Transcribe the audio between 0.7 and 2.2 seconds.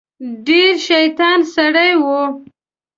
شیطان سړی و.